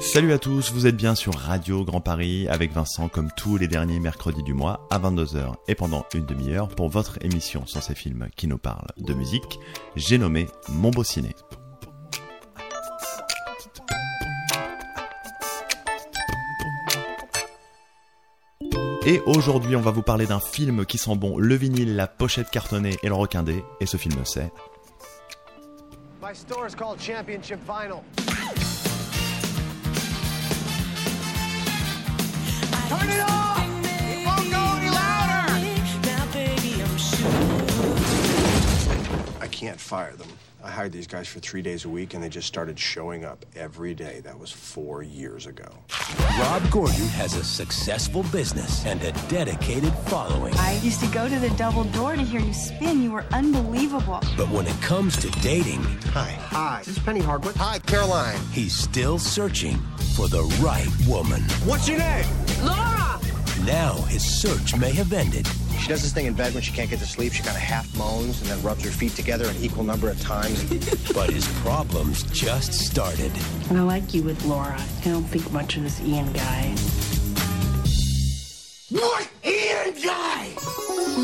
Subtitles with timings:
[0.00, 3.68] Salut à tous, vous êtes bien sur Radio Grand Paris avec Vincent comme tous les
[3.68, 7.94] derniers mercredis du mois à 22h et pendant une demi-heure pour votre émission sur ces
[7.94, 9.60] films qui nous parlent de musique,
[9.94, 11.34] j'ai nommé Mon Beau Ciné.
[19.04, 22.50] Et aujourd'hui, on va vous parler d'un film qui sent bon le vinyle, la pochette
[22.50, 23.64] cartonnée et le requindé.
[23.80, 24.52] Et ce film, c'est.
[26.32, 28.02] My store is called Championship Vinyl.
[32.88, 33.58] Turn it off!
[33.84, 35.44] It won't go any louder!
[36.06, 37.28] Now, baby, I'm sure.
[39.42, 40.28] I can't fire them.
[40.64, 43.44] I hired these guys for three days a week, and they just started showing up
[43.56, 44.20] every day.
[44.20, 45.66] That was four years ago.
[46.38, 50.54] Rob Gordon has a successful business and a dedicated following.
[50.54, 53.02] I used to go to the double door to hear you spin.
[53.02, 54.20] You were unbelievable.
[54.36, 57.56] But when it comes to dating, hi, hi, this is Penny Hardwick.
[57.56, 58.38] Hi, Caroline.
[58.52, 59.78] He's still searching
[60.14, 61.42] for the right woman.
[61.64, 62.24] What's your name?
[62.62, 63.20] Laura.
[63.64, 65.48] Now his search may have ended.
[65.82, 67.32] She does this thing in bed when she can't get to sleep.
[67.32, 70.20] She kind of half moans and then rubs her feet together an equal number of
[70.20, 70.62] times.
[71.12, 73.32] but his problems just started.
[73.68, 74.80] I like you with Laura.
[74.80, 76.72] I don't think much of this Ian guy.
[78.90, 79.28] What?
[79.44, 80.51] Ian guy!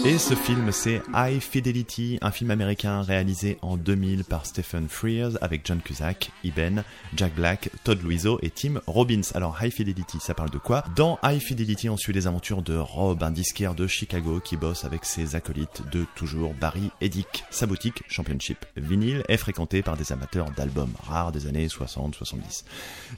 [0.05, 5.33] Et ce film, c'est High Fidelity, un film américain réalisé en 2000 par Stephen Frears
[5.41, 9.20] avec John Cusack, Iben, Jack Black, Todd Luiso et Tim Robbins.
[9.34, 10.84] Alors High Fidelity, ça parle de quoi?
[10.97, 14.84] Dans High Fidelity, on suit les aventures de Rob, un disquaire de Chicago qui bosse
[14.84, 17.44] avec ses acolytes de toujours Barry et Dick.
[17.50, 22.64] Sa boutique, Championship Vinyl, est fréquentée par des amateurs d'albums rares des années 60-70.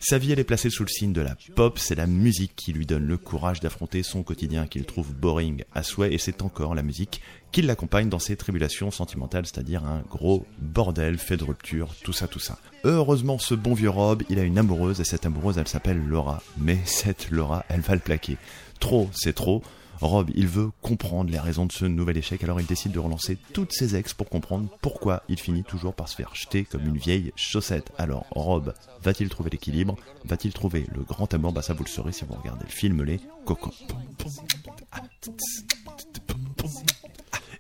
[0.01, 2.73] Sa vie, elle est placée sous le signe de la pop, c'est la musique qui
[2.73, 6.60] lui donne le courage d'affronter son quotidien qu'il trouve boring à souhait et c'est encore
[6.75, 7.21] la musique
[7.53, 12.29] qui l'accompagne dans ses tribulations sentimentales, c'est-à-dire un gros bordel fait de rupture, tout ça,
[12.29, 12.59] tout ça.
[12.85, 16.43] Heureusement, ce bon vieux Rob, il a une amoureuse et cette amoureuse, elle s'appelle Laura.
[16.59, 18.37] Mais cette Laura, elle va le plaquer.
[18.79, 19.63] Trop, c'est trop.
[20.01, 23.37] Rob, il veut comprendre les raisons de ce nouvel échec, alors il décide de relancer
[23.53, 26.97] toutes ses ex pour comprendre pourquoi il finit toujours par se faire jeter comme une
[26.97, 27.93] vieille chaussette.
[27.99, 28.73] Alors, Rob,
[29.03, 32.35] va-t-il trouver l'équilibre Va-t-il trouver le grand amour Bah ça vous le saurez si vous
[32.35, 33.75] regardez le film Les Cocos.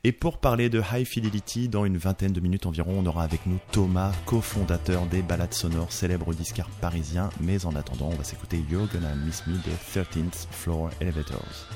[0.02, 3.44] Et pour parler de High Fidelity, dans une vingtaine de minutes environ, on aura avec
[3.44, 7.28] nous Thomas, cofondateur des balades sonores célèbres disquaires parisiens.
[7.38, 11.68] Mais en attendant, on va s'écouter You're Gonna Miss Me de 13th Floor Elevators.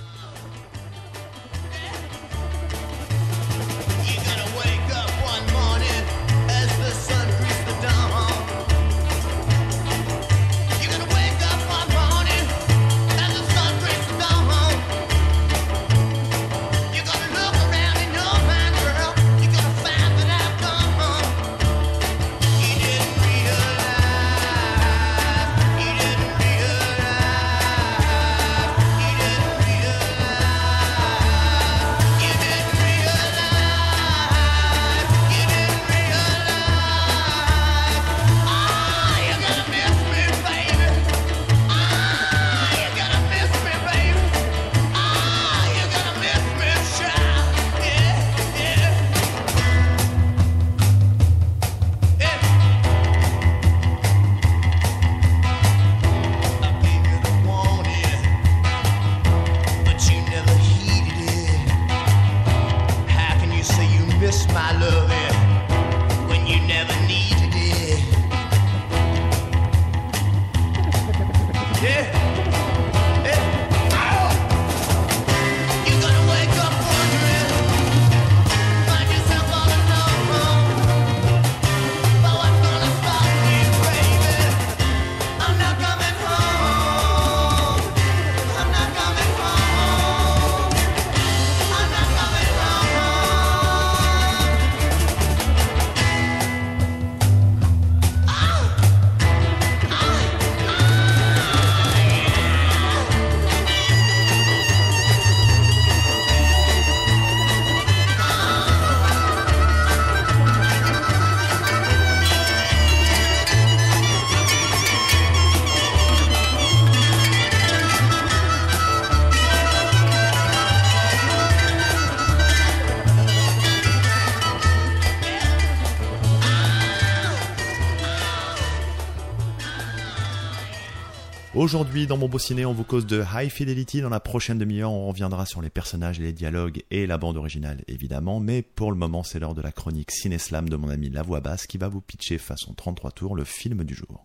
[131.75, 134.01] Aujourd'hui, dans mon beau ciné, on vous cause de High Fidelity.
[134.01, 137.83] Dans la prochaine demi-heure, on reviendra sur les personnages, les dialogues et la bande originale,
[137.89, 138.39] évidemment.
[138.39, 141.41] Mais pour le moment, c'est l'heure de la chronique Ciné-Slam de mon ami La Voix
[141.41, 144.23] Basse qui va vous pitcher façon 33 tours le film du jour.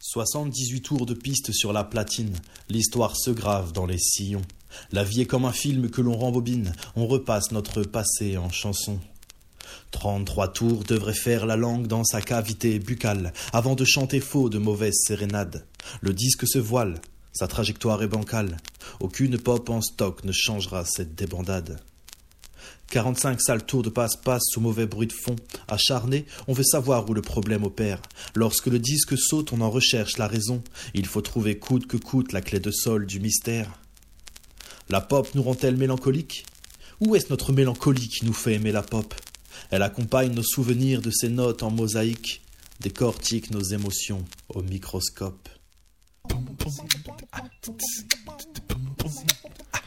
[0.00, 2.36] 78 tours de piste sur la platine,
[2.68, 4.42] l'histoire se grave dans les sillons.
[4.90, 9.00] La vie est comme un film que l'on rembobine, on repasse notre passé en chanson.
[9.92, 14.58] 33 tours devraient faire la langue dans sa cavité buccale avant de chanter faux de
[14.58, 15.64] mauvaises sérénades.
[16.00, 17.00] Le disque se voile,
[17.32, 18.56] sa trajectoire est bancale.
[19.00, 21.80] Aucune pop en stock ne changera cette débandade.
[22.90, 25.36] 45 sales tours de passe-passe sous mauvais bruit de fond.
[25.68, 28.02] Acharné, on veut savoir où le problème opère.
[28.34, 30.62] Lorsque le disque saute, on en recherche la raison.
[30.92, 33.70] Il faut trouver coûte que coûte la clé de sol du mystère.
[34.90, 36.44] La pop nous rend-elle mélancolique?
[37.00, 39.14] Où est-ce notre mélancolie qui nous fait aimer la pop?
[39.72, 42.42] Elle accompagne nos souvenirs de ces notes en mosaïque,
[42.80, 45.48] décortique nos émotions au microscope.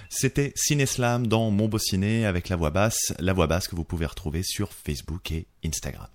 [0.09, 1.77] C'était Ciné-Slam dans Mon Beau
[2.25, 6.07] avec la voix basse, la voix basse que vous pouvez retrouver sur Facebook et Instagram.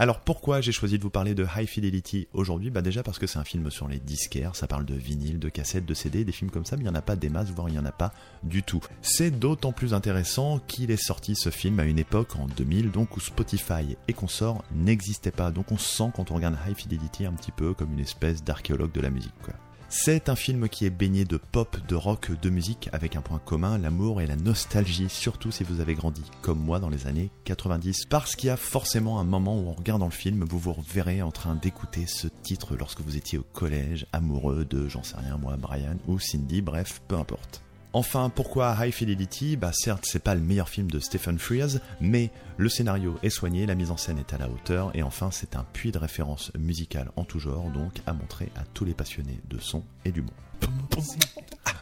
[0.00, 2.70] Alors pourquoi j'ai choisi de vous parler de High Fidelity aujourd'hui?
[2.70, 5.48] Bah déjà parce que c'est un film sur les disquaires, ça parle de vinyle, de
[5.48, 7.50] cassettes, de CD, des films comme ça, mais il n'y en a pas des masses,
[7.50, 8.12] voire il n'y en a pas
[8.44, 8.80] du tout.
[9.02, 13.16] C'est d'autant plus intéressant qu'il est sorti ce film à une époque en 2000, donc
[13.16, 17.32] où Spotify et consorts n'existaient pas, donc on sent quand on regarde High Fidelity un
[17.32, 19.54] petit peu comme une espèce d'archéologue de la musique quoi.
[19.90, 23.40] C'est un film qui est baigné de pop, de rock, de musique, avec un point
[23.42, 27.30] commun, l'amour et la nostalgie, surtout si vous avez grandi, comme moi, dans les années
[27.44, 28.04] 90.
[28.04, 31.22] Parce qu'il y a forcément un moment où en regardant le film, vous vous verrez
[31.22, 35.38] en train d'écouter ce titre lorsque vous étiez au collège, amoureux de, j'en sais rien
[35.38, 37.62] moi, Brian ou Cindy, bref, peu importe.
[37.98, 42.30] Enfin, pourquoi High Fidelity Bah certes, c'est pas le meilleur film de Stephen Frears, mais
[42.56, 45.56] le scénario est soigné, la mise en scène est à la hauteur, et enfin, c'est
[45.56, 49.40] un puits de référence musicale en tout genre, donc à montrer à tous les passionnés
[49.50, 50.30] de son et du monde.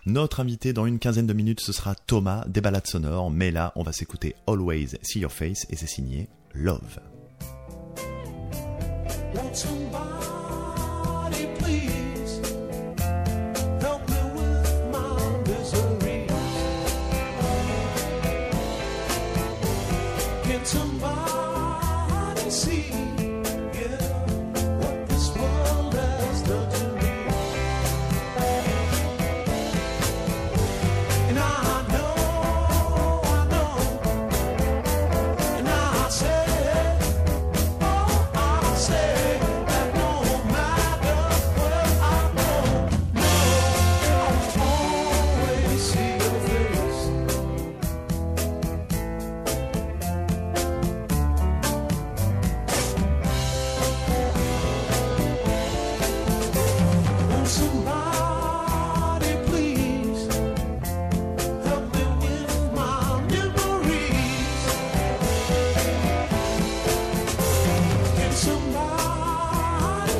[0.06, 3.74] Notre invité dans une quinzaine de minutes, ce sera Thomas des balades sonores, mais là,
[3.76, 6.98] on va s'écouter Always See Your Face, et c'est signé Love.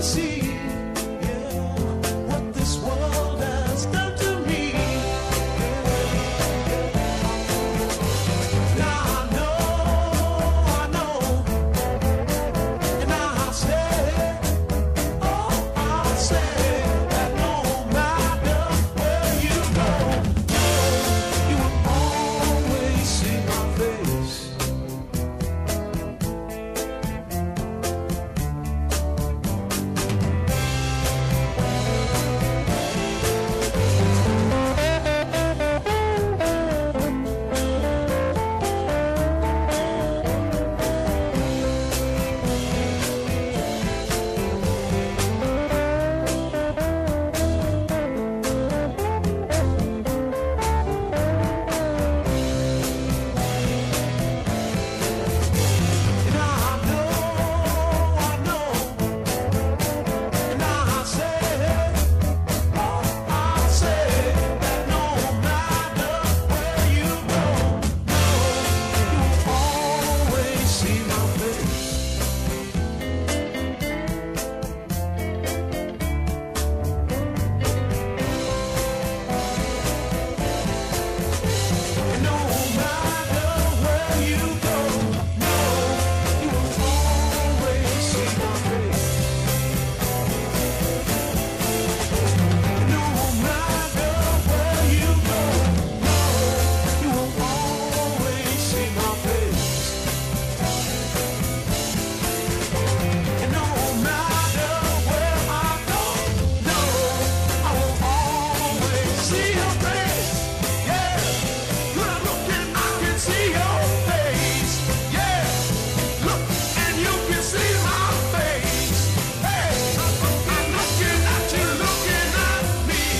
[0.07, 0.36] see.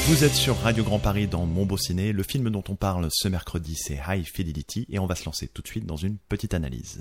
[0.09, 2.13] Vous êtes sur Radio Grand Paris dans Mon Beau Ciné.
[2.13, 5.49] Le film dont on parle ce mercredi, c'est High Fidelity et on va se lancer
[5.49, 7.01] tout de suite dans une petite analyse.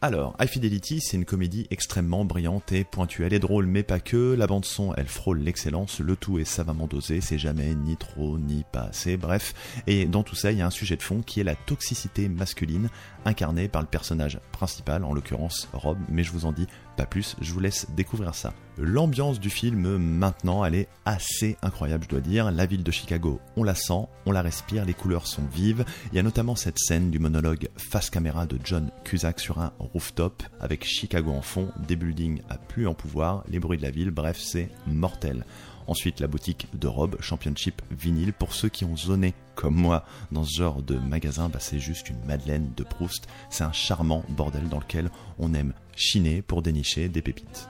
[0.00, 3.24] Alors, High Fidelity, c'est une comédie extrêmement brillante et pointue.
[3.24, 4.34] Elle est drôle, mais pas que.
[4.34, 6.00] La bande son, elle frôle l'excellence.
[6.00, 7.20] Le tout est savamment dosé.
[7.20, 9.16] C'est jamais ni trop ni pas assez.
[9.16, 9.54] Bref.
[9.86, 12.28] Et dans tout ça, il y a un sujet de fond qui est la toxicité
[12.28, 12.88] masculine,
[13.24, 15.98] incarnée par le personnage principal, en l'occurrence Rob.
[16.08, 17.36] Mais je vous en dis pas plus.
[17.40, 18.52] Je vous laisse découvrir ça.
[18.78, 22.50] L'ambiance du film, maintenant, elle est assez incroyable, je dois dire.
[22.50, 25.84] La ville de Chicago, on la sent, on la respire, les couleurs sont vives.
[26.12, 29.72] Il y a notamment cette scène du monologue face caméra de John Cusack sur un
[29.78, 33.90] rooftop, avec Chicago en fond, des buildings à plus en pouvoir, les bruits de la
[33.90, 35.44] ville, bref, c'est mortel.
[35.86, 38.32] Ensuite, la boutique de Rob, Championship vinyle.
[38.32, 42.10] Pour ceux qui ont zoné, comme moi, dans ce genre de magasin, bah, c'est juste
[42.10, 43.28] une Madeleine de Proust.
[43.50, 47.68] C'est un charmant bordel dans lequel on aime chiner pour dénicher des pépites.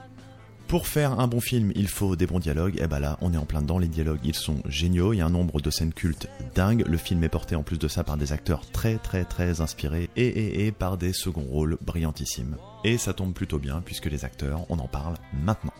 [0.67, 2.77] Pour faire un bon film, il faut des bons dialogues.
[2.81, 3.79] Et bah là, on est en plein dedans.
[3.79, 5.13] Les dialogues, ils sont géniaux.
[5.13, 6.83] Il y a un nombre de scènes cultes dingues.
[6.85, 10.09] Le film est porté en plus de ça par des acteurs très très très inspirés
[10.17, 12.57] et, et, et par des seconds rôles brillantissimes.
[12.83, 15.73] Et ça tombe plutôt bien puisque les acteurs, on en parle maintenant.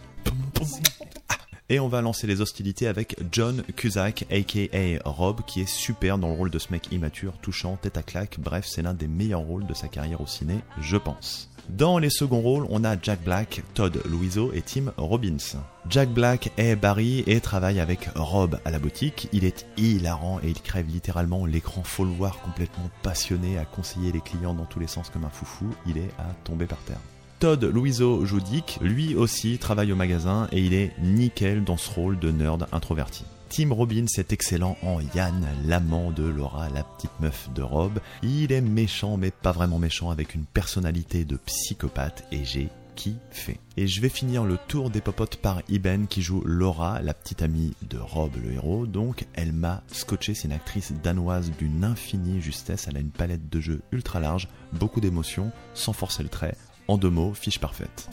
[1.70, 6.30] Et on va lancer les hostilités avec John Cusack, aka Rob, qui est super dans
[6.30, 8.38] le rôle de ce mec immature, touchant, tête à claque.
[8.40, 11.50] Bref, c'est l'un des meilleurs rôles de sa carrière au ciné, je pense.
[11.68, 15.60] Dans les seconds rôles, on a Jack Black, Todd Louiso et Tim Robbins.
[15.90, 19.28] Jack Black est Barry et travaille avec Rob à la boutique.
[19.34, 21.84] Il est hilarant et il crève littéralement l'écran.
[21.84, 22.06] Faut
[22.46, 25.68] complètement passionné à conseiller les clients dans tous les sens comme un foufou.
[25.86, 27.02] Il est à tomber par terre.
[27.40, 31.92] Todd Louiso joue Dick, lui aussi travaille au magasin et il est nickel dans ce
[31.92, 33.26] rôle de nerd introverti.
[33.50, 38.00] Tim Robbins est excellent en Yann, l'amant de Laura, la petite meuf de Rob.
[38.24, 43.60] Il est méchant mais pas vraiment méchant avec une personnalité de psychopathe et j'ai kiffé.
[43.78, 47.44] Et je vais finir le tour des popotes par Iben qui joue Laura, la petite
[47.44, 48.88] amie de Rob le héros.
[48.88, 53.48] Donc elle m'a scotché, c'est une actrice danoise d'une infinie justesse, elle a une palette
[53.48, 56.56] de jeux ultra large, beaucoup d'émotions, sans forcer le trait.
[56.88, 58.10] En deux mots, fiche parfaite.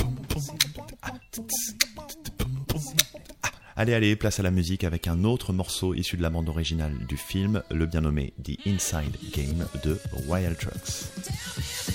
[3.77, 6.97] Allez, allez, place à la musique avec un autre morceau issu de la bande originale
[7.09, 11.94] du film, le bien nommé The Inside Game de Wild Trucks.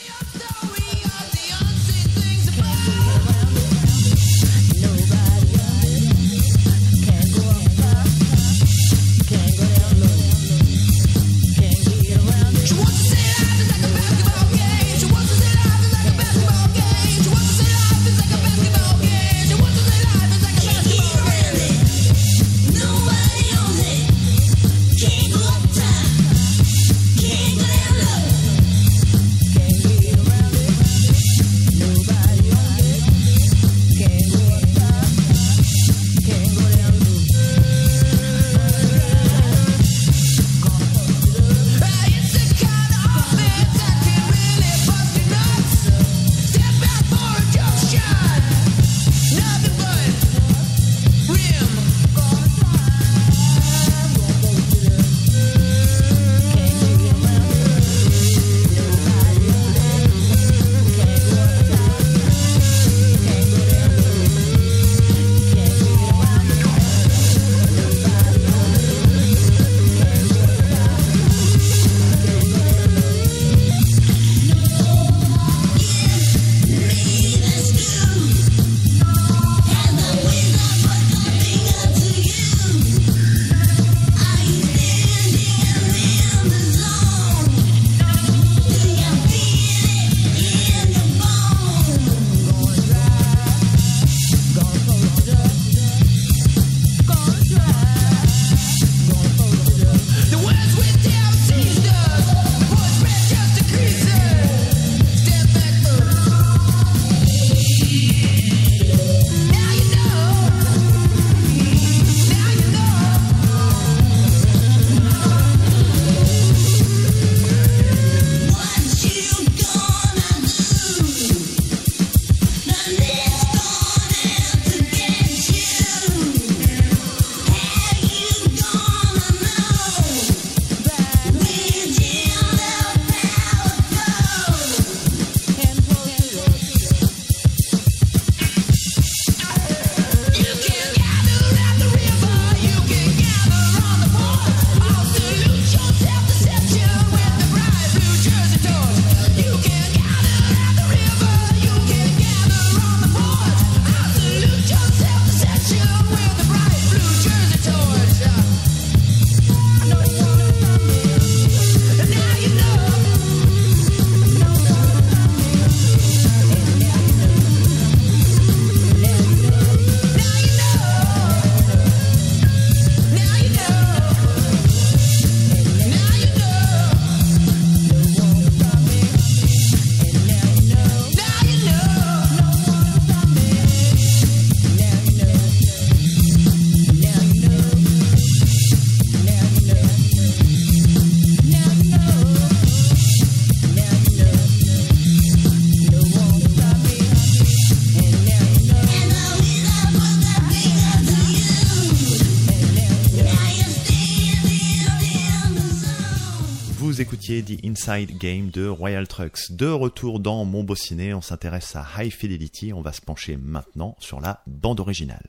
[207.43, 209.51] The Inside Game de Royal Trucks.
[209.51, 212.73] De retour dans Mon Beau Ciné, on s'intéresse à High Fidelity.
[212.73, 215.25] On va se pencher maintenant sur la bande originale.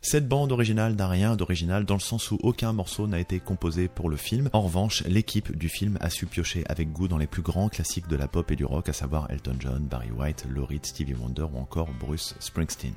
[0.00, 3.88] Cette bande originale n'a rien d'original dans le sens où aucun morceau n'a été composé
[3.88, 4.50] pour le film.
[4.52, 8.08] En revanche, l'équipe du film a su piocher avec goût dans les plus grands classiques
[8.08, 11.14] de la pop et du rock, à savoir Elton John, Barry White, Lou Reed, Stevie
[11.14, 12.94] Wonder ou encore Bruce Springsteen.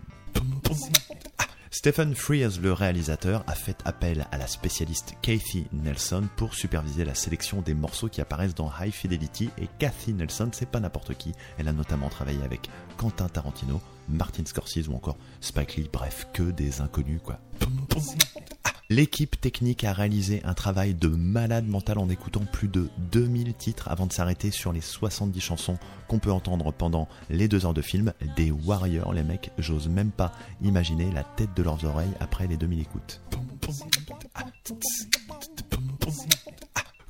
[1.77, 7.15] Stephen Frears, le réalisateur, a fait appel à la spécialiste Kathy Nelson pour superviser la
[7.15, 9.49] sélection des morceaux qui apparaissent dans High Fidelity.
[9.57, 11.33] Et Kathy Nelson, c'est pas n'importe qui.
[11.57, 15.89] Elle a notamment travaillé avec Quentin Tarantino, Martin Scorsese ou encore Spike Lee.
[15.91, 17.41] Bref, que des inconnus, quoi.
[18.89, 23.87] L'équipe technique a réalisé un travail de malade mental en écoutant plus de 2000 titres
[23.87, 27.81] avant de s'arrêter sur les 70 chansons qu'on peut entendre pendant les deux heures de
[27.81, 28.13] film.
[28.35, 32.57] Des Warriors, les mecs, j'ose même pas imaginer la tête de leurs oreilles après les
[32.57, 33.21] 2000 écoutes.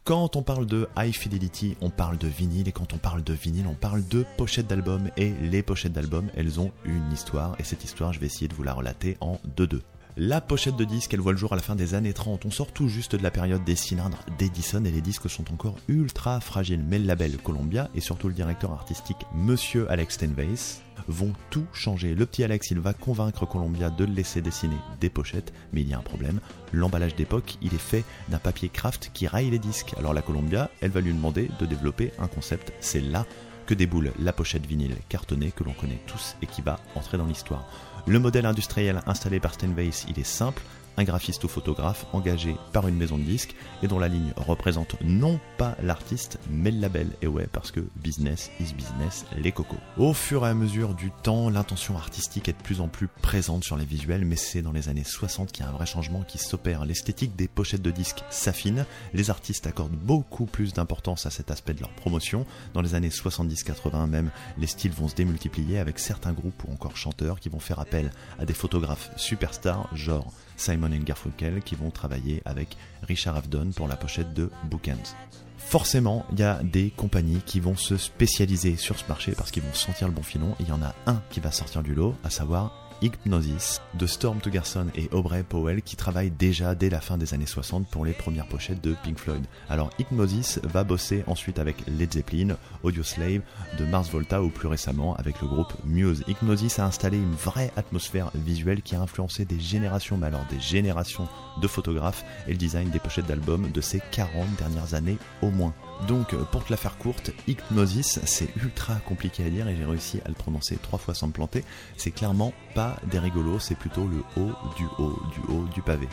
[0.06, 3.34] Quand on parle de high fidelity, on parle de vinyle, et quand on parle de
[3.34, 7.64] vinyle, on parle de pochettes d'albums, et les pochettes d'albums, elles ont une histoire, et
[7.64, 9.82] cette histoire, je vais essayer de vous la relater en deux-deux.
[10.18, 12.46] La pochette de disque, elle voit le jour à la fin des années 30.
[12.46, 15.76] On sort tout juste de la période des cylindres d'Edison et les disques sont encore
[15.90, 16.86] ultra fragiles.
[16.88, 22.16] Mais le label Columbia et surtout le directeur artistique Monsieur Alex Tenveis vont tout changer.
[22.16, 25.90] Le petit Alex, il va convaincre Columbia de le laisser dessiner des pochettes, mais il
[25.90, 26.40] y a un problème.
[26.72, 29.96] L'emballage d'époque, il est fait d'un papier craft qui raille les disques.
[29.98, 32.72] Alors la Columbia, elle va lui demander de développer un concept.
[32.80, 33.26] C'est là
[33.66, 37.26] que déboule la pochette vinyle cartonnée que l'on connaît tous et qui va entrer dans
[37.26, 37.68] l'histoire.
[38.08, 40.62] Le modèle industriel installé par Steinweiss, il est simple,
[40.98, 44.96] un graphiste ou photographe engagé par une maison de disques et dont la ligne représente
[45.02, 47.10] non pas l'artiste mais le label.
[47.22, 49.76] Et ouais, parce que business is business, les cocos.
[49.98, 53.64] Au fur et à mesure du temps, l'intention artistique est de plus en plus présente
[53.64, 56.24] sur les visuels, mais c'est dans les années 60 qu'il y a un vrai changement
[56.24, 56.86] qui s'opère.
[56.86, 61.74] L'esthétique des pochettes de disques s'affine, les artistes accordent beaucoup plus d'importance à cet aspect
[61.74, 62.46] de leur promotion.
[62.74, 66.98] Dans les années 70-80 même, les styles vont se démultiplier avec certains groupes ou encore
[66.98, 71.92] chanteurs qui vont faire appel à des photographes superstars, genre Simon et Garfunkel qui vont
[71.92, 75.16] travailler avec Richard Avedon pour la pochette de Bookends.
[75.58, 79.64] Forcément, il y a des compagnies qui vont se spécialiser sur ce marché parce qu'ils
[79.64, 80.56] vont sentir le bon filon.
[80.60, 84.40] Il y en a un qui va sortir du lot, à savoir Hypnosis de Storm
[84.46, 88.14] Garson et Aubrey Powell qui travaillent déjà dès la fin des années 60 pour les
[88.14, 89.44] premières pochettes de Pink Floyd.
[89.70, 93.42] Alors Hypnosis va bosser ensuite avec Led Zeppelin, Audioslave,
[93.78, 96.24] de Mars Volta ou plus récemment avec le groupe Muse.
[96.28, 100.60] Hypnosis a installé une vraie atmosphère visuelle qui a influencé des générations, mais alors des
[100.60, 101.28] générations
[101.62, 105.74] de photographes et le design des pochettes d'albums de ces 40 dernières années au moins.
[106.08, 109.86] Donc, euh, pour te la faire courte, Hypnosis, c'est ultra compliqué à dire et j'ai
[109.86, 111.64] réussi à le prononcer trois fois sans me planter.
[111.98, 116.08] C'est clairement pas des rigolos, c'est plutôt le haut du haut du haut du pavé.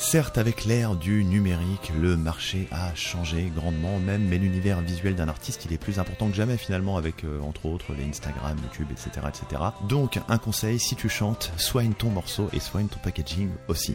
[0.00, 5.28] Certes, avec l'ère du numérique, le marché a changé grandement même, mais l'univers visuel d'un
[5.28, 8.88] artiste, il est plus important que jamais finalement avec, euh, entre autres, les Instagram, YouTube,
[8.90, 9.62] etc., etc.
[9.88, 13.94] Donc, un conseil, si tu chantes, soigne ton morceau et soigne ton packaging aussi.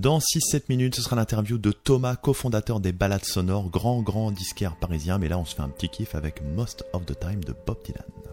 [0.00, 4.76] Dans 6-7 minutes, ce sera l'interview de Thomas, cofondateur des Balades Sonores, grand grand disquaire
[4.76, 7.54] parisien, mais là on se fait un petit kiff avec Most of the Time de
[7.66, 8.29] Bob Dylan.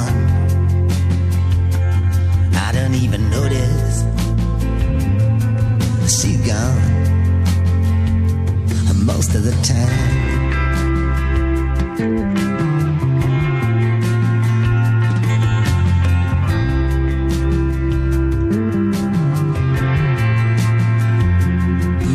[0.00, 0.14] Upon.
[2.54, 4.04] I don't even notice.
[6.06, 7.00] See gone
[9.04, 10.38] most of the time.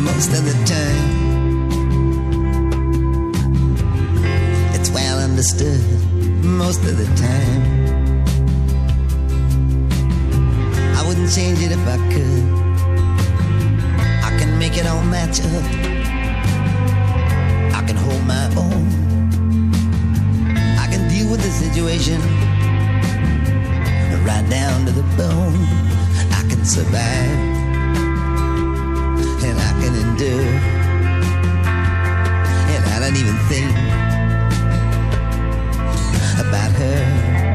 [0.04, 1.06] Most of the time,
[4.74, 5.80] it's well understood
[6.42, 7.75] most of the time.
[11.26, 12.44] I wouldn't change it if I could.
[14.22, 15.64] I can make it all match up.
[17.74, 18.86] I can hold my own.
[20.78, 22.20] I can deal with the situation
[24.24, 25.66] right down to the bone.
[26.30, 27.56] I can survive.
[29.42, 30.46] and I can endure.
[32.70, 33.72] And I don't even think
[36.38, 37.45] about her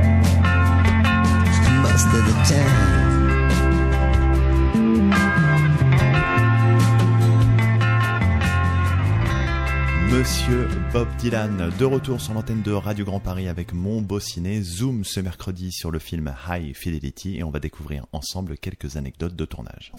[10.94, 14.62] Bob Dylan, de retour sur l'antenne de Radio Grand Paris avec mon beau ciné.
[14.62, 19.36] Zoom ce mercredi sur le film High Fidelity et on va découvrir ensemble quelques anecdotes
[19.36, 19.94] de tournage.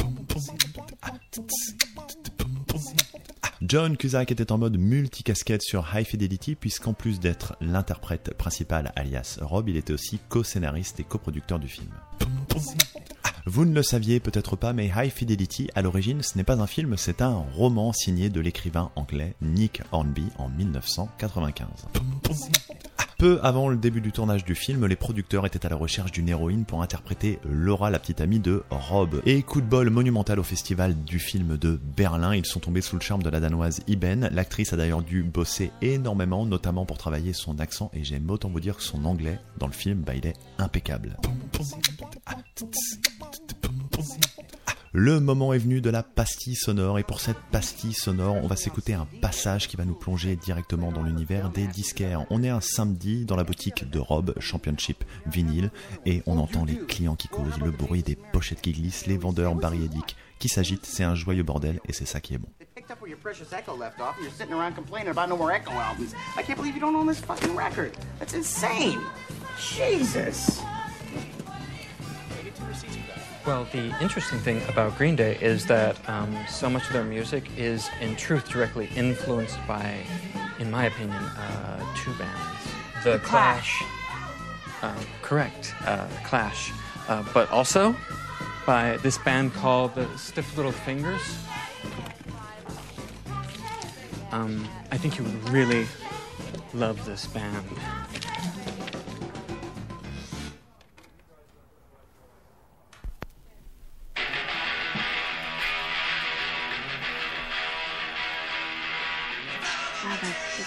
[3.63, 9.39] John Cusack était en mode multicasquette sur High Fidelity puisqu'en plus d'être l'interprète principal alias
[9.41, 11.91] Rob, il était aussi co-scénariste et coproducteur du film.
[13.45, 16.67] Vous ne le saviez peut-être pas, mais High Fidelity, à l'origine, ce n'est pas un
[16.67, 21.67] film, c'est un roman signé de l'écrivain anglais Nick Hornby en 1995.
[23.19, 26.29] Peu avant le début du tournage du film, les producteurs étaient à la recherche d'une
[26.29, 29.23] héroïne pour interpréter Laura, la petite amie de Rob.
[29.27, 32.97] Et coup de bol monumental au festival du film de Berlin, ils sont tombés sous
[32.97, 34.29] le charme de la danoise Iben.
[34.33, 38.61] L'actrice a d'ailleurs dû bosser énormément, notamment pour travailler son accent, et j'aime autant vous
[38.61, 41.17] dire que son anglais dans le film, bah, il est impeccable.
[44.95, 48.57] Le moment est venu de la pastille sonore et pour cette pastille sonore, on va
[48.57, 52.27] s'écouter un passage qui va nous plonger directement dans l'univers des disquaires.
[52.29, 55.71] On est un samedi dans la boutique de Rob Championship vinyle
[56.05, 59.55] et on entend les clients qui causent, le bruit des pochettes qui glissent, les vendeurs
[59.55, 60.85] bariédiques qui s'agitent.
[60.85, 62.49] C'est un joyeux bordel et c'est ça qui est bon.
[69.95, 70.82] picked
[72.73, 73.13] up where your precious Echo left off, and you're sitting around complaining about no more
[73.13, 73.13] Echo albums.
[73.13, 73.13] I can't believe you don't own this fucking record.
[73.13, 73.13] That's insane.
[73.13, 73.23] Jesus.
[73.47, 77.45] Well, the interesting thing about Green Day is that um, so much of their music
[77.57, 79.97] is, in truth, directly influenced by,
[80.59, 83.05] in my opinion, uh, two bands.
[83.05, 83.83] The, Clash.
[84.83, 86.73] Uh, correct, uh, Clash.
[87.09, 87.97] Uh, but also
[88.65, 91.21] by this band called the Stiff Little Fingers.
[94.31, 95.87] Um, I think you would really
[96.73, 97.67] love this band.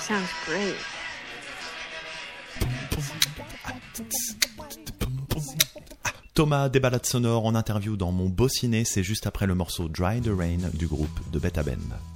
[0.06, 0.76] Sounds great.
[6.36, 9.88] Thomas des balades sonores en interview dans mon beau ciné, c'est juste après le morceau
[9.88, 12.15] Dry the Rain du groupe de Beta Band.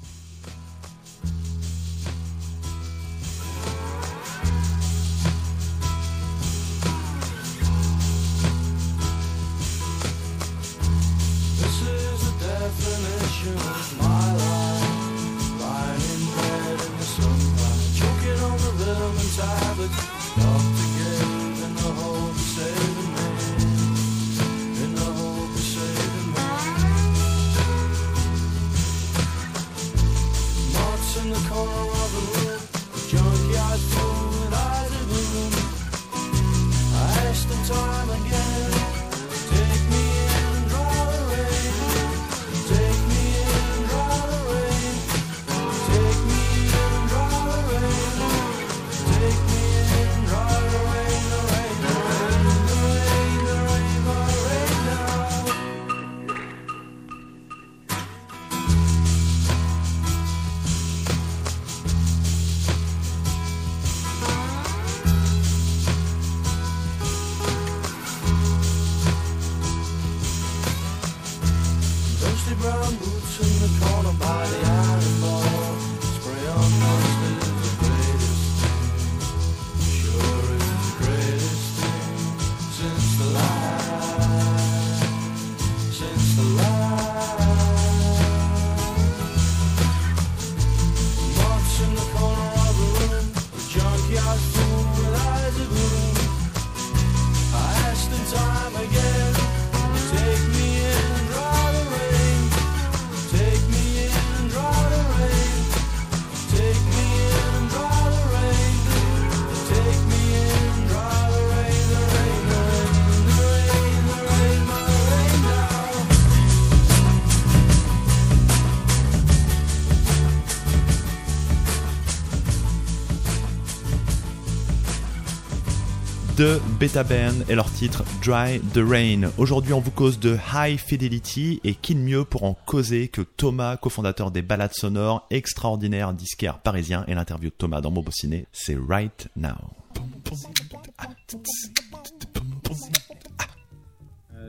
[126.39, 129.29] De Beta Band et leur titre Dry the Rain.
[129.37, 133.21] Aujourd'hui, on vous cause de High Fidelity et qui de mieux pour en causer que
[133.21, 138.45] Thomas, cofondateur des balades sonores, extraordinaire disquaire parisien et l'interview de Thomas dans Mobo Ciné,
[138.53, 139.55] c'est Right Now.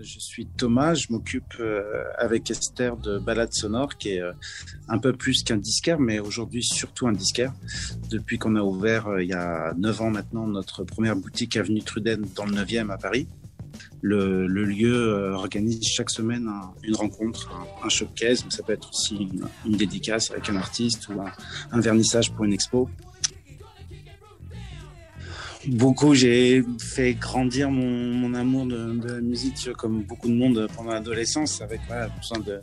[0.03, 4.33] Je suis Thomas, je m'occupe euh, avec Esther de Balade Sonore, qui est euh,
[4.89, 7.53] un peu plus qu'un disquaire, mais aujourd'hui surtout un disquaire.
[8.11, 11.83] Depuis qu'on a ouvert euh, il y a 9 ans maintenant notre première boutique avenue
[11.83, 13.29] Truden dans le 9e à Paris.
[14.03, 17.51] Le, lieu euh, organise chaque semaine un- une rencontre,
[17.85, 19.29] un, showcase, mais ça peut être aussi
[19.67, 21.21] une, dédicace avec un artiste ou
[21.71, 22.89] un vernissage pour une expo.
[25.67, 30.67] Beaucoup, j'ai fait grandir mon, mon amour de, de la musique, comme beaucoup de monde
[30.75, 32.61] pendant l'adolescence, avec voilà, besoin de,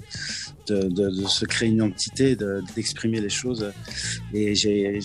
[0.68, 3.72] de, de, de se créer une identité, de- d'exprimer les choses.
[4.34, 5.00] Et j'ai-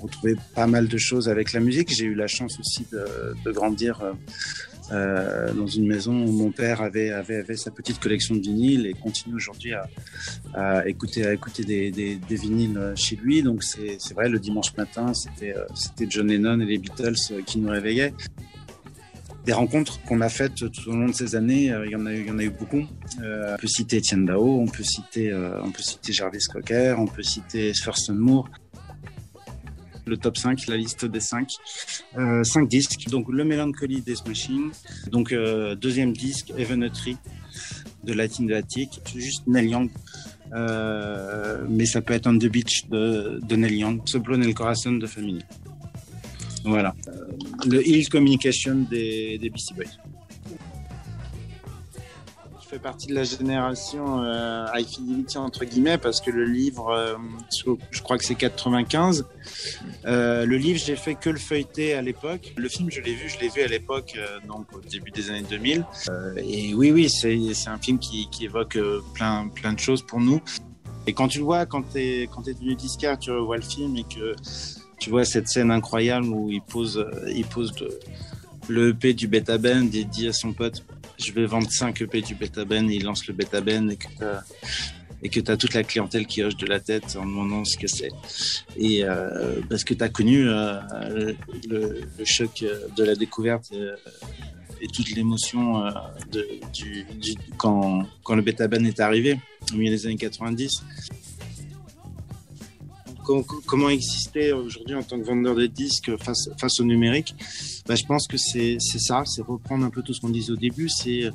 [0.00, 1.92] retrouvé pas mal de choses avec la musique.
[1.94, 3.04] J'ai eu la chance aussi de,
[3.44, 4.00] de grandir
[4.92, 8.86] euh, dans une maison où mon père avait, avait, avait sa petite collection de vinyles
[8.86, 9.88] et continue aujourd'hui à,
[10.54, 13.42] à écouter, à écouter des, des, des vinyles chez lui.
[13.42, 17.42] Donc c'est vrai, le dimanche matin, c'était euh, c'était John Lennon et les Beatles euh,
[17.44, 18.14] qui nous réveillaient.
[19.44, 22.12] Des rencontres qu'on a faites tout au long de ces années, il y en a
[22.12, 22.82] eu, il y en a eu beaucoup.
[23.22, 26.96] Euh, on peut citer Etienne Dao, on peut citer, euh, on peut citer Jarvis Cocker,
[26.98, 28.48] on peut citer Thurston Moore.
[30.06, 31.50] Le top 5, la liste des 5.
[32.16, 33.08] Euh, 5 disques.
[33.10, 34.70] Donc le Melancholy Death Machine.
[35.10, 37.16] Donc euh, deuxième disque, Even a Tree
[38.04, 39.00] de Latin Attic.
[39.14, 39.90] Juste Neil Young.
[40.52, 44.00] Euh, mais ça peut être On the Beach de, de Neil Young.
[44.06, 45.42] Soplo nel Corazon de Family.
[46.64, 46.94] Voilà.
[47.08, 47.12] Euh,
[47.66, 49.86] le Hill Communication des, des Beastie Boys.
[52.78, 57.14] Partie de la génération euh, High Fidelity entre guillemets parce que le livre, euh,
[57.90, 59.26] je- crois que c'est 95.
[60.04, 62.52] Euh, le livre, j'ai fait que le feuilleter à l'époque.
[62.56, 65.30] Le film, je l'ai vu, je l'ai vu à l'époque, euh, donc au début des
[65.30, 65.84] années 2000.
[66.08, 67.36] Euh, et oui, oui, c'est
[67.68, 68.78] un film qui, qui évoque
[69.14, 70.40] plein, plein de choses pour nous.
[71.06, 73.96] Et quand tu le vois, quand t'es quand t'es devenu disquaire, tu revois le film
[73.96, 74.34] et que
[74.98, 77.72] tu vois cette scène incroyable où il pose, il pose
[78.68, 80.82] le EP du Beta Band et dit à son pote
[81.18, 83.96] je vais vendre 5 EP du Beta Band et il lance le Beta Band et
[83.96, 84.42] que t'as
[85.22, 87.86] et que t'as toute la clientèle qui hoche de la tête en demandant ce que
[87.86, 88.10] c'est.
[88.76, 91.32] Et euh, parce que t'as connu euh,
[91.68, 93.72] le, choc euh, de la découverte
[94.82, 95.84] et toute l'émotion
[96.30, 99.38] du, du, quand, quand le Beta Band est arrivé
[99.72, 100.82] au milieu des années 90
[103.26, 107.34] Com- comment exister aujourd'hui en tant que vendeur de disques face, au numérique
[107.86, 110.56] bah, Je pense que c'est ça, c'est reprendre un peu tout ce qu'on disait au
[110.56, 111.32] début, c'est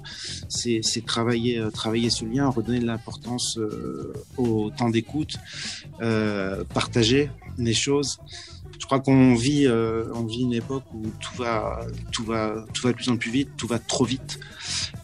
[1.05, 5.35] travailler, euh, travailler ce lien, redonner de l'importance euh, au temps d'écoute,
[6.01, 8.19] euh, partager les choses.
[8.81, 12.91] Je crois qu'on vit, euh, vit une époque où tout va, tout va, tout va
[12.91, 14.39] de plus en plus vite, tout va trop vite.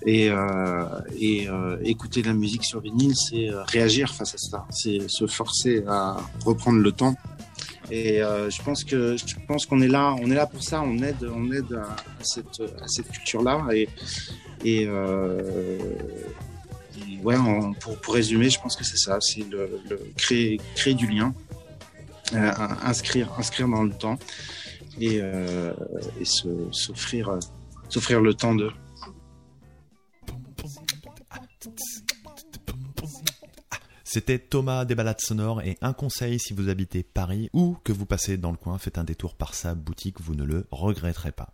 [0.03, 0.83] Et, euh,
[1.19, 5.27] et euh, écouter la musique sur vinyle, c'est euh, réagir face à ça, c'est se
[5.27, 7.15] forcer à reprendre le temps.
[7.91, 10.81] Et je pense que je pense qu'on est là, on est là pour ça.
[10.81, 13.65] On aide, on aide à, cette à cette culture-là.
[14.65, 14.87] Et
[17.23, 17.35] ouais,
[17.79, 19.69] pour pour résumer, je pense que c'est ça, c'est le,
[20.17, 21.33] créer créer du lien,
[22.33, 24.17] inscrire inscrire dans le temps
[24.99, 25.73] et euh,
[26.19, 26.25] et
[26.71, 27.39] s'offrir euh,
[27.89, 28.71] s'offrir le temps de
[34.03, 38.05] C'était Thomas des balades sonores et un conseil si vous habitez Paris ou que vous
[38.05, 41.53] passez dans le coin, faites un détour par sa boutique, vous ne le regretterez pas.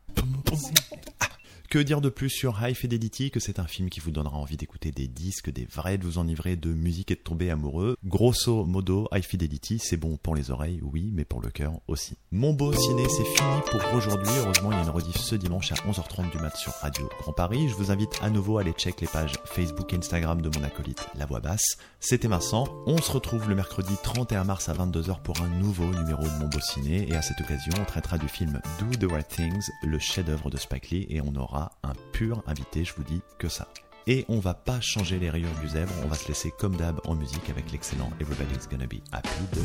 [1.74, 4.58] Que dire de plus sur High Fidelity que c'est un film qui vous donnera envie
[4.58, 7.98] d'écouter des disques, des vrais, de vous enivrer de musique et de tomber amoureux.
[8.06, 12.16] Grosso modo, High Fidelity, c'est bon pour les oreilles, oui, mais pour le cœur aussi.
[12.32, 14.32] Mon beau ciné, c'est fini pour aujourd'hui.
[14.38, 17.34] Heureusement, il y a une rediff ce dimanche à 11h30 du mat sur Radio Grand
[17.34, 17.68] Paris.
[17.68, 20.64] Je vous invite à nouveau à aller check les pages Facebook et Instagram de mon
[20.64, 21.80] acolyte La Voix Basse.
[22.00, 22.68] C'était Vincent.
[22.86, 26.50] On se retrouve le mercredi 31 mars à 22h pour un nouveau numéro de Mon
[26.50, 27.10] beau ciné.
[27.10, 30.58] Et à cette occasion, on traitera du film Do the Right Things, le chef-d'œuvre de
[30.58, 33.67] Spike Lee, et on aura un pur invité, je vous dis que ça.
[34.06, 36.99] Et on va pas changer les rayures du zèbre, on va se laisser comme d'hab
[37.06, 39.62] en musique avec l'excellent Everybody's Gonna Be Happy de.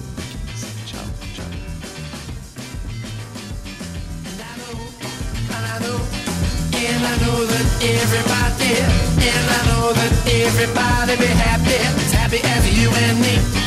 [0.86, 1.44] Ciao, ciao.
[13.20, 13.57] Everybody.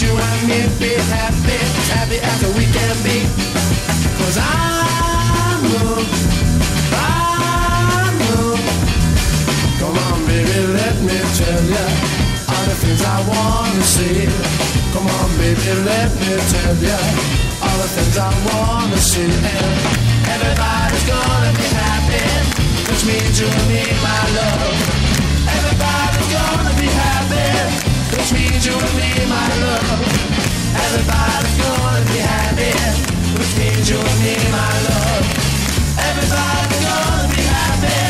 [0.00, 1.58] You and me be happy,
[1.90, 3.18] happy after we can be.
[4.18, 6.06] Cause I know,
[6.94, 8.54] I know.
[9.80, 11.84] Come on, baby, let me tell ya
[12.46, 14.30] all the things I wanna say.
[14.94, 16.98] Come on, baby, let me tell ya
[17.66, 19.26] all the things I wanna say.
[19.26, 19.74] And
[20.30, 22.22] everybody's gonna be happy,
[22.86, 24.78] which means you and me, my love.
[25.58, 27.17] Everybody's gonna be happy,
[28.28, 30.04] which means you'll be my love.
[30.76, 32.76] Everybody's gonna be happy
[33.32, 35.24] Which means you'll be my love.
[35.96, 38.04] Everybody's gonna be happy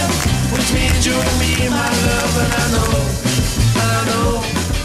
[0.52, 2.34] Which means you'll be my love.
[2.42, 2.94] And I know,
[3.78, 4.77] I know.